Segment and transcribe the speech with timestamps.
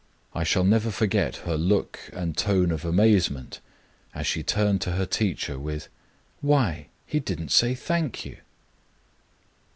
[0.33, 3.59] I shall never forget her look and tone of amazement
[4.15, 5.89] as she turned to her teacher with,
[6.39, 6.87] "Why!
[7.05, 8.37] he didn't say 'Thank you.'"